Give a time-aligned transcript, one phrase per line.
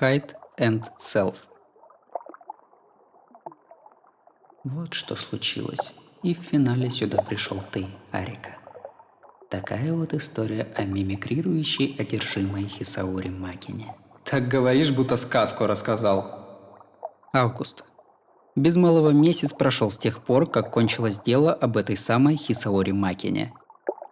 [0.00, 1.36] Hide and Self.
[4.64, 5.92] Вот что случилось.
[6.22, 8.56] И в финале сюда пришел ты, Арика.
[9.48, 13.94] Такая вот история о мимикрирующей одержимой Хисаури Макине.
[14.24, 16.68] Так говоришь, будто сказку рассказал.
[17.32, 17.84] Август.
[18.54, 23.52] Без малого месяц прошел с тех пор, как кончилось дело об этой самой Хисаори Макине.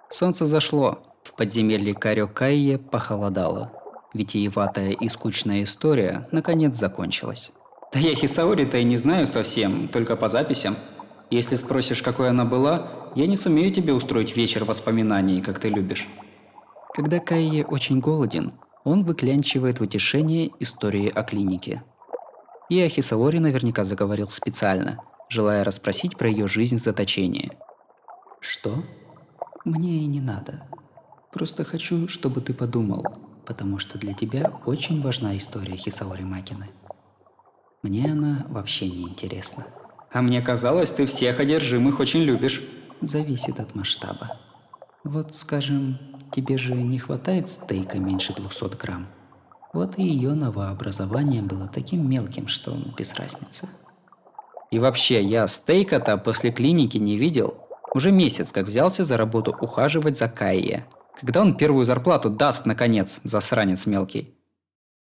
[0.08, 3.83] Солнце зашло, в подземелье Карё Кайе похолодало.
[4.14, 7.50] Витиеватая и скучная история наконец закончилась.
[7.92, 10.76] Да я Хисаори-то и не знаю совсем, только по записям.
[11.30, 16.08] Если спросишь, какой она была, я не сумею тебе устроить вечер воспоминаний, как ты любишь.
[16.94, 18.52] Когда Кайе очень голоден,
[18.84, 21.82] он выклянчивает в утешение истории о клинике.
[22.68, 27.52] И о Хисаори наверняка заговорил специально, желая расспросить про ее жизнь в заточении.
[28.40, 28.84] Что?
[29.64, 30.68] Мне и не надо.
[31.32, 33.04] Просто хочу, чтобы ты подумал,
[33.46, 36.68] потому что для тебя очень важна история Хисаори Макины.
[37.82, 39.66] Мне она вообще не интересна.
[40.12, 42.62] А мне казалось, ты всех одержимых очень любишь.
[43.00, 44.38] Зависит от масштаба.
[45.02, 45.98] Вот, скажем,
[46.32, 49.06] тебе же не хватает стейка меньше 200 грамм.
[49.74, 53.68] Вот и ее новообразование было таким мелким, что без разницы.
[54.70, 57.54] И вообще, я стейка-то после клиники не видел.
[57.92, 60.86] Уже месяц как взялся за работу ухаживать за Кайе.
[61.24, 64.34] Когда он первую зарплату даст, наконец, засранец мелкий?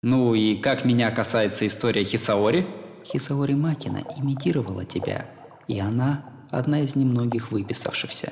[0.01, 2.65] Ну и как меня касается история Хисаори?
[3.03, 5.29] Хисаори Макина имитировала тебя,
[5.67, 8.31] и она одна из немногих выписавшихся.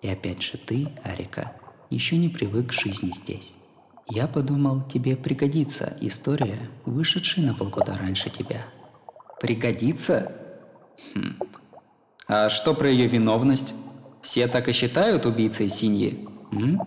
[0.00, 1.50] И опять же ты, Арика,
[1.90, 3.54] еще не привык к жизни здесь.
[4.08, 8.64] Я подумал, тебе пригодится история, вышедшая на полгода раньше тебя.
[9.40, 10.30] Пригодится?
[11.14, 11.36] Хм.
[12.28, 13.74] А что про ее виновность?
[14.22, 16.28] Все так и считают убийцей Синьи?
[16.56, 16.82] М?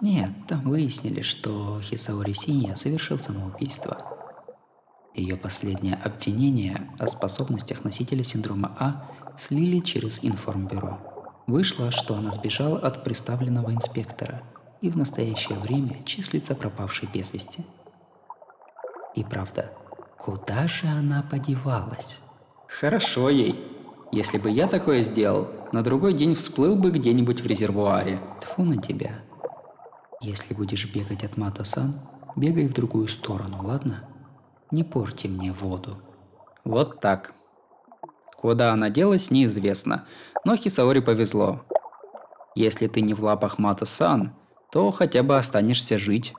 [0.00, 3.98] Нет, там выяснили, что Хисаори Синья совершил самоубийство.
[5.14, 10.98] Ее последнее обвинение о способностях носителя синдрома А слили через информбюро.
[11.46, 14.42] Вышло, что она сбежала от представленного инспектора–
[14.80, 17.64] и в настоящее время числится пропавшей без вести.
[19.14, 19.72] И правда,
[20.18, 22.20] куда же она подевалась?
[22.68, 23.69] Хорошо ей.
[24.12, 28.20] Если бы я такое сделал, на другой день всплыл бы где-нибудь в резервуаре.
[28.40, 29.20] Тфу на тебя.
[30.20, 31.94] Если будешь бегать от Мата-сан,
[32.34, 34.04] бегай в другую сторону, ладно?
[34.72, 35.96] Не порти мне воду.
[36.64, 37.32] Вот так.
[38.36, 40.06] Куда она делась, неизвестно,
[40.44, 41.64] но Хисаори повезло.
[42.56, 44.32] Если ты не в лапах Мата-сан,
[44.72, 46.34] то хотя бы останешься жить.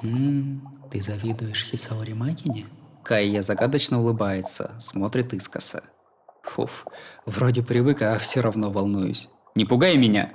[0.00, 2.66] Ммм, ты завидуешь Хисаори Макине?
[3.02, 5.82] Кайя загадочно улыбается, смотрит искоса.
[6.54, 6.86] Фуф,
[7.26, 9.28] вроде привык, а все равно волнуюсь.
[9.56, 10.34] Не пугай меня!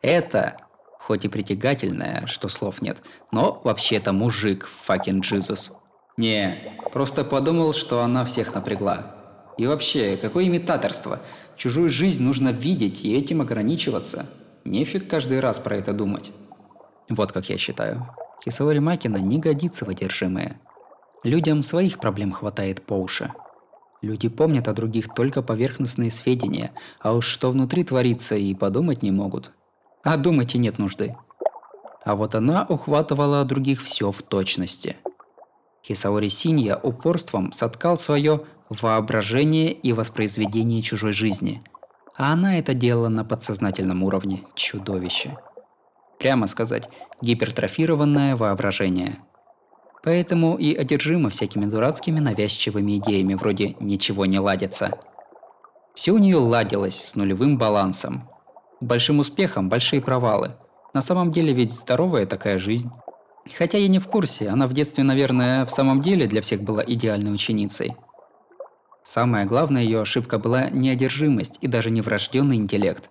[0.00, 0.58] Это,
[1.00, 3.02] хоть и притягательное, что слов нет,
[3.32, 5.72] но вообще-то мужик, fucking Jesus.
[6.16, 9.16] Не, просто подумал, что она всех напрягла.
[9.58, 11.18] И вообще, какое имитаторство?
[11.56, 14.26] Чужую жизнь нужно видеть и этим ограничиваться.
[14.64, 16.30] Нефиг каждый раз про это думать.
[17.08, 18.08] Вот как я считаю.
[18.44, 20.60] Хисаори Макина не годится в одержимые.
[21.24, 23.32] Людям своих проблем хватает по уши.
[24.04, 29.10] Люди помнят о других только поверхностные сведения, а уж что внутри творится и подумать не
[29.10, 29.52] могут.
[30.02, 31.16] А думать и нет нужды.
[32.04, 34.96] А вот она ухватывала о других все в точности.
[35.82, 41.62] Хисаори Синья упорством соткал свое воображение и воспроизведение чужой жизни–
[42.16, 44.42] а она это делала на подсознательном уровне.
[44.54, 45.36] Чудовище.
[46.18, 46.88] Прямо сказать,
[47.20, 49.18] гипертрофированное воображение.
[50.04, 54.98] Поэтому и одержима всякими дурацкими навязчивыми идеями вроде «ничего не ладится».
[55.94, 58.28] Все у нее ладилось с нулевым балансом.
[58.82, 60.56] Большим успехом большие провалы.
[60.92, 62.90] На самом деле ведь здоровая такая жизнь.
[63.56, 66.84] Хотя я не в курсе, она в детстве, наверное, в самом деле для всех была
[66.86, 67.94] идеальной ученицей.
[69.02, 73.08] Самая главная ее ошибка была неодержимость и даже не врожденный интеллект.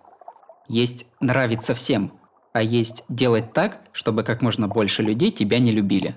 [0.68, 2.12] Есть нравится всем,
[2.52, 6.16] а есть делать так, чтобы как можно больше людей тебя не любили.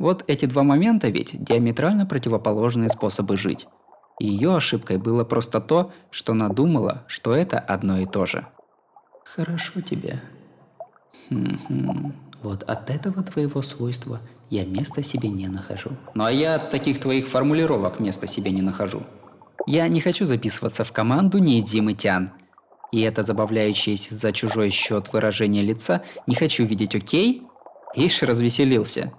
[0.00, 3.68] Вот эти два момента ведь диаметрально противоположные способы жить.
[4.18, 8.46] И ее ошибкой было просто то, что надумала, что это одно и то же.
[9.24, 10.22] Хорошо тебе.
[11.28, 12.14] Хм-хм.
[12.42, 15.90] Вот от этого твоего свойства я места себе не нахожу.
[16.14, 19.02] Ну а я от таких твоих формулировок места себе не нахожу.
[19.66, 22.30] Я не хочу записываться в команду Неидзимы Тян.
[22.90, 27.42] И это забавляющееся за чужой счет выражение лица «не хочу видеть окей»
[27.94, 29.12] Ишь развеселился.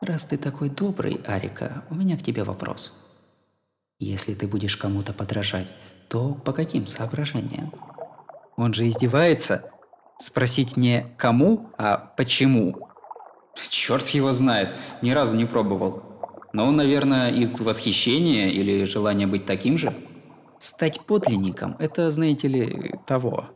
[0.00, 2.94] Раз ты такой добрый, Арика, у меня к тебе вопрос.
[3.98, 5.68] Если ты будешь кому-то подражать,
[6.08, 7.70] то по каким соображениям?
[8.56, 9.70] Он же издевается.
[10.18, 12.88] Спросить не кому, а почему.
[13.68, 14.70] Черт его знает,
[15.02, 16.02] ни разу не пробовал.
[16.54, 19.92] Но, наверное, из восхищения или желания быть таким же?
[20.58, 23.50] Стать подлинником– это, знаете ли, того.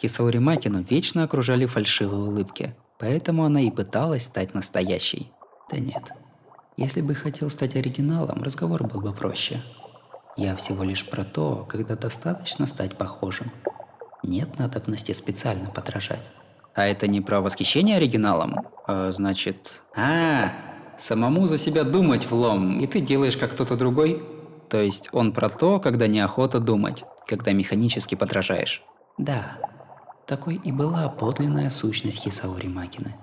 [0.00, 5.30] Хисаори Макину вечно окружали фальшивые улыбки, поэтому она и пыталась стать настоящей.
[5.70, 6.12] Да нет.
[6.76, 9.60] Если бы хотел стать оригиналом, разговор был бы проще.
[10.36, 13.50] Я всего лишь про то, когда достаточно стать похожим.
[14.22, 16.30] Нет надобности специально подражать.
[16.74, 18.66] А это не про восхищение оригиналом?
[18.86, 19.82] А, значит...
[19.96, 20.52] А,
[20.96, 24.22] самому за себя думать влом, и ты делаешь как кто-то другой?
[24.68, 28.82] То есть он про то, когда неохота думать, когда механически подражаешь?
[29.18, 29.58] Да,
[30.26, 33.16] такой и была подлинная сущность Хисаори Макины.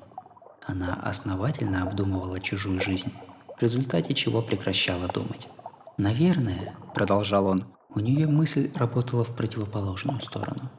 [0.67, 3.13] Она основательно обдумывала чужую жизнь,
[3.57, 5.47] в результате чего прекращала думать.
[5.97, 7.63] Наверное, продолжал он,
[7.95, 10.69] у нее мысль работала в противоположную сторону.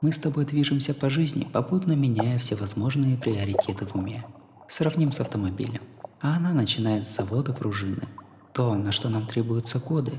[0.00, 4.26] Мы с тобой движемся по жизни, попутно меняя всевозможные приоритеты в уме.
[4.68, 5.80] Сравним с автомобилем.
[6.20, 8.02] А она начинает с завода пружины.
[8.52, 10.12] То, на что нам требуются годы,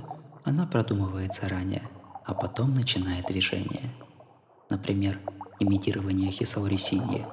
[0.44, 1.84] она продумывает заранее,
[2.24, 3.94] а потом начинает движение.
[4.70, 5.20] Например,
[5.60, 7.26] имитирование Хисаори Синьи.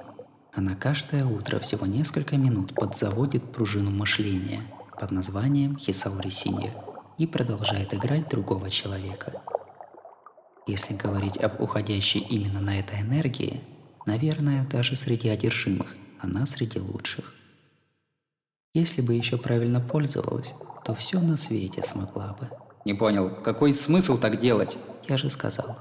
[0.55, 4.61] Она каждое утро всего несколько минут подзаводит пружину мышления
[4.99, 6.71] под названием Хисаори Синья
[7.17, 9.41] и продолжает играть другого человека–
[10.65, 13.61] если говорить об уходящей именно на этой энергии,
[14.05, 17.33] наверное, даже среди одержимых она среди лучших.
[18.73, 20.53] Если бы еще правильно пользовалась,
[20.85, 22.49] то все на свете смогла бы.
[22.85, 24.77] Не понял, какой смысл так делать?
[25.09, 25.77] Я же сказал,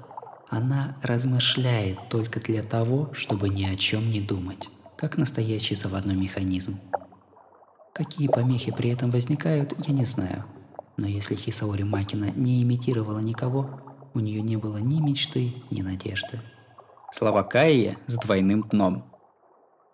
[0.52, 4.68] она размышляет только для того, чтобы ни о чем не думать,
[4.98, 6.78] как настоящий заводной механизм.
[7.94, 10.44] Какие помехи при этом возникают, я не знаю.
[10.98, 13.80] Но если Хисаори Макина не имитировала никого,
[14.12, 16.42] у нее не было ни мечты, ни надежды.
[17.10, 19.04] Слова Каи с двойным дном.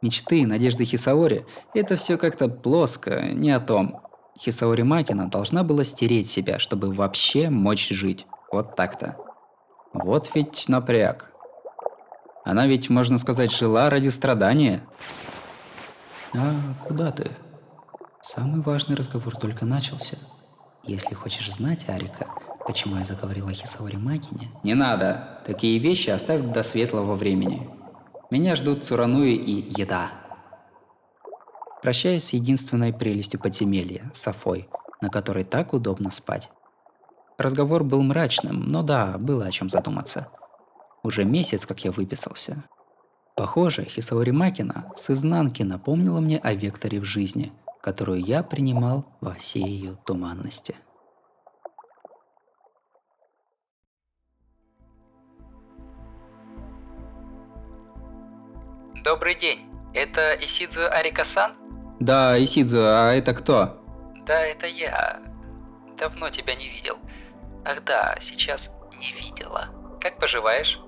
[0.03, 4.01] Мечты, надежды Хисаори– это все как-то плоско, не о том.
[4.37, 8.27] Хисаори Макина должна была стереть себя, чтобы вообще мочь жить.
[8.51, 9.28] Вот так-то.
[9.93, 11.33] Вот ведь напряг.
[12.45, 14.83] Она ведь, можно сказать, жила ради страдания.
[16.35, 16.55] А
[16.87, 17.31] куда ты?
[18.23, 20.17] Самый важный разговор только начался.
[20.85, 22.27] Если хочешь знать, Арика,
[22.69, 24.51] Почему я заговорила о Хисаори Макине?
[24.63, 25.41] Не надо.
[25.47, 27.67] Такие вещи оставь до светлого времени.
[28.31, 30.11] Меня ждут Цурануи и еда.
[31.81, 34.69] Прощаюсь с единственной прелестью подземелья– Сафой,
[35.01, 36.51] на которой так удобно спать.
[37.39, 40.29] Разговор был мрачным, но да, было о чем задуматься.
[41.05, 42.65] Уже месяц, как я выписался.
[43.37, 49.35] Похоже, Хисаори Макина с изнанки напомнила мне о векторе в жизни, которую я принимал во
[49.35, 50.75] всей ее туманности.
[59.05, 59.61] Добрый день.
[59.95, 61.53] Это Исидзу Арикасан?
[62.01, 63.81] Да, Исидзу, а это кто?
[64.27, 65.23] Да, это я.
[65.97, 66.99] Давно тебя не видел.
[67.65, 69.69] Ах да, сейчас не видела.
[70.01, 70.81] Как поживаешь?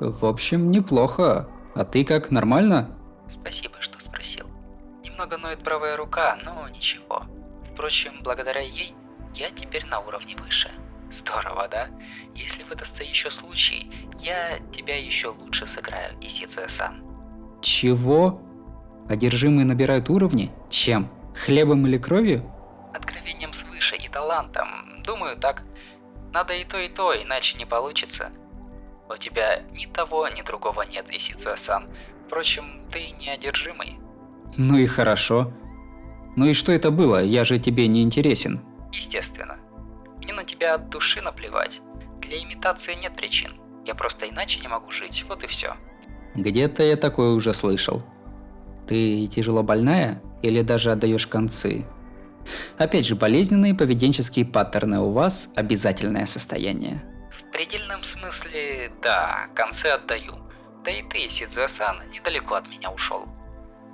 [0.00, 1.48] В общем, неплохо.
[1.74, 2.96] А ты как, нормально?
[3.28, 4.46] Спасибо, что спросил.
[5.04, 7.24] Немного ноет правая рука, но ничего.
[7.72, 8.94] Впрочем, благодаря ей
[9.34, 10.70] я теперь на уровне выше.
[11.10, 11.88] Здорово, да?
[12.34, 17.02] Если выдастся еще случай, я тебя еще лучше сыграю, Исидзуэ-сан.
[17.60, 18.40] Чего?
[19.08, 20.50] Одержимые набирают уровни?
[20.70, 21.10] Чем?
[21.34, 22.50] Хлебом или кровью?
[22.94, 25.02] Откровением свыше и талантом.
[25.04, 25.62] Думаю, так.
[26.32, 28.32] Надо и то, и то, иначе не получится.
[29.08, 31.88] У тебя ни того, ни другого нет, Исицуя-сан.
[32.26, 33.98] Впрочем, ты не одержимый.
[34.56, 35.52] Ну и хорошо.
[36.36, 37.22] Ну и что это было?
[37.22, 38.60] Я же тебе не интересен.
[38.92, 39.58] Естественно.
[40.18, 41.80] Мне на тебя от души наплевать.
[42.20, 43.52] Для имитации нет причин.
[43.84, 45.74] Я просто иначе не могу жить, вот и все.
[46.34, 48.02] Где-то я такое уже слышал.
[48.86, 51.84] Ты тяжело больная или даже отдаешь концы?
[52.78, 57.02] Опять же, болезненные поведенческие паттерны у вас– обязательное состояние.
[57.30, 60.34] В предельном смысле, да, концы отдаю.
[60.84, 63.26] Да и ты, Сидзуэ-сан, недалеко от меня ушел.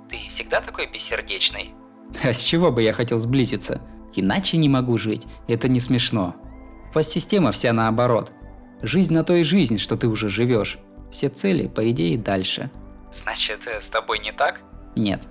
[0.09, 1.73] Ты всегда такой бессердечный?
[2.23, 3.81] А с чего бы я хотел сблизиться?
[4.15, 6.35] Иначе не могу жить, это не смешно.
[6.93, 8.33] Вас система вся наоборот.
[8.81, 10.79] Жизнь на то и жизнь, что ты уже живешь.
[11.11, 12.71] Все цели, по идее, дальше.
[13.11, 14.61] Значит, э, с тобой не так?
[14.95, 15.27] Нет.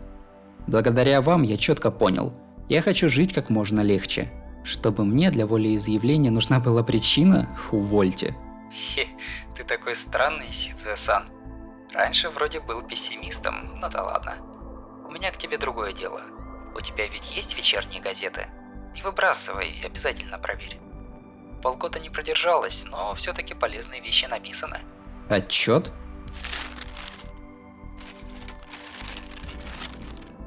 [0.66, 2.32] Благодаря вам я четко понял.
[2.68, 4.30] Я хочу жить как можно легче.
[4.62, 8.36] Чтобы мне для волеизъявления нужна была причина, увольте.
[8.70, 9.06] Хе,
[9.56, 11.30] ты такой странный, Сидзуэ-сан.
[11.94, 14.36] Раньше вроде был пессимистом, но да ладно.
[15.08, 16.20] У меня к тебе другое дело.
[16.76, 18.46] У тебя ведь есть вечерние газеты?
[18.94, 20.78] Не выбрасывай, обязательно проверь.
[21.62, 24.80] Полгода не продержалась, но все-таки полезные вещи написаны.
[25.30, 25.90] Отчет?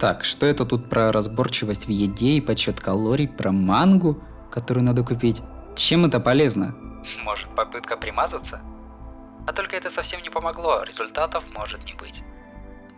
[0.01, 5.03] Так, что это тут про разборчивость в еде и подсчет калорий, про мангу, которую надо
[5.03, 5.43] купить?
[5.75, 6.75] Чем это полезно?
[7.23, 8.61] Может, попытка примазаться?
[9.45, 12.23] А только это совсем не помогло, результатов может не быть.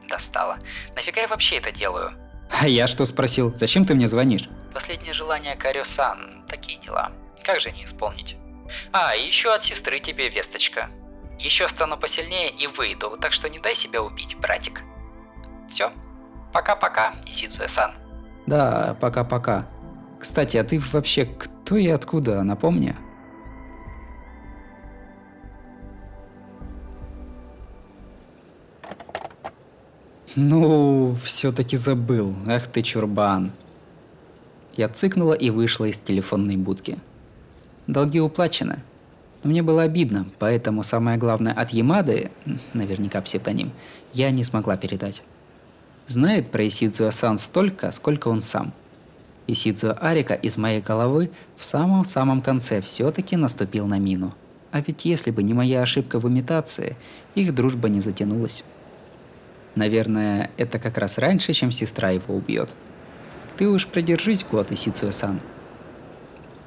[0.08, 0.58] Достало.
[0.96, 2.14] Нафига я вообще это делаю?
[2.50, 3.54] А я что спросил?
[3.54, 4.48] Зачем ты мне звонишь?
[4.74, 6.46] Последнее желание Карё-сан.
[6.48, 7.12] Такие дела.
[7.44, 8.38] Как же не исполнить?
[8.94, 10.90] А, и еще от сестры тебе весточка.
[11.38, 14.84] Еще стану посильнее и выйду, так что не дай себя убить, братик.
[15.70, 15.92] Все.
[16.54, 17.94] Пока-пока, Исицуэ-сан.
[18.46, 19.66] Да, пока-пока.
[20.20, 22.96] Кстати, а ты вообще кто и откуда, напомни?
[30.36, 32.36] Ну, все-таки забыл.
[32.48, 33.52] Ах ты чурбан.
[34.76, 36.98] Я цыкнула и вышла из телефонной будки.
[37.88, 38.84] Долги уплачены.
[39.44, 42.32] Но мне было обидно, поэтому самое главное от Ямады,
[42.74, 43.72] наверняка псевдоним,
[44.14, 45.24] я не смогла передать.
[46.06, 48.74] Знает про Исидзуя-сан столько, сколько он сам.
[49.48, 54.34] Исидзуя Арика из моей головы в самом-самом конце все-таки наступил на мину.
[54.72, 56.98] А ведь если бы не моя ошибка в имитации,
[57.36, 58.64] их дружба не затянулась.
[59.76, 62.76] Наверное, это как раз раньше, чем сестра его убьет.
[63.58, 65.42] Ты уж продержись год, Исицуэ-сан.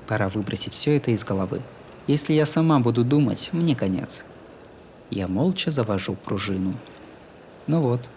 [0.06, 1.62] Пора выбросить все это из головы.
[2.06, 4.24] Если я сама буду думать, мне конец.
[5.10, 6.74] Я молча завожу пружину.
[7.66, 8.08] Ну вот,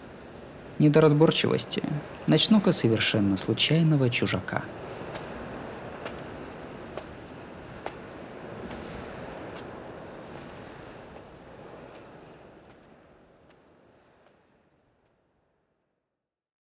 [0.80, 1.82] недоразборчивости.
[2.26, 4.64] Начну-ка совершенно случайного чужака–